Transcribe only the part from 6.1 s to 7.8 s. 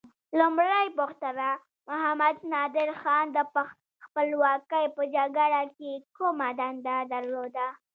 کومه دنده درلوده؟